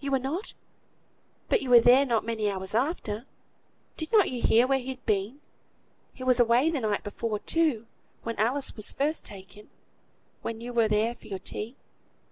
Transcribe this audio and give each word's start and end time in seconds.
you 0.00 0.10
were 0.10 0.18
not; 0.18 0.54
but 1.48 1.62
you 1.62 1.70
were 1.70 1.78
there 1.78 2.04
not 2.04 2.24
many 2.26 2.50
hours 2.50 2.74
after. 2.74 3.26
Did 3.96 4.10
not 4.10 4.28
you 4.28 4.42
hear 4.42 4.66
where 4.66 4.80
he'd 4.80 5.06
been? 5.06 5.40
He 6.12 6.24
was 6.24 6.40
away 6.40 6.68
the 6.68 6.80
night 6.80 7.04
before, 7.04 7.38
too, 7.38 7.86
when 8.24 8.34
Alice 8.40 8.74
was 8.74 8.90
first 8.90 9.24
taken; 9.24 9.70
when 10.42 10.60
you 10.60 10.72
were 10.72 10.88
there 10.88 11.14
for 11.14 11.28
your 11.28 11.38
tea. 11.38 11.76